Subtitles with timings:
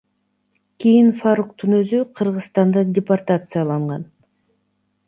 [0.83, 4.13] Кийин Фаруктун өзү Кыргызстандан департацияланган.